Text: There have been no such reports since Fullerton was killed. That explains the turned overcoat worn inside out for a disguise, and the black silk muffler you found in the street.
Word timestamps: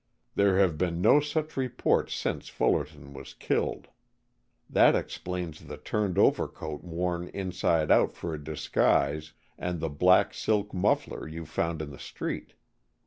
There 0.33 0.57
have 0.57 0.79
been 0.79 0.99
no 0.99 1.19
such 1.19 1.55
reports 1.55 2.15
since 2.15 2.49
Fullerton 2.49 3.13
was 3.13 3.35
killed. 3.35 3.87
That 4.67 4.95
explains 4.95 5.65
the 5.67 5.77
turned 5.77 6.17
overcoat 6.17 6.83
worn 6.83 7.27
inside 7.35 7.91
out 7.91 8.11
for 8.11 8.33
a 8.33 8.43
disguise, 8.43 9.33
and 9.59 9.79
the 9.79 9.89
black 9.89 10.33
silk 10.33 10.73
muffler 10.73 11.27
you 11.27 11.45
found 11.45 11.83
in 11.83 11.91
the 11.91 11.99
street. 11.99 12.55